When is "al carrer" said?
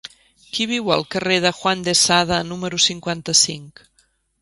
0.95-1.37